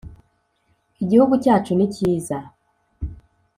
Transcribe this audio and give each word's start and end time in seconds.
igihugu 1.03 1.33
cyacu 1.43 1.71
ni 1.75 1.87
cyiza. 1.93 2.37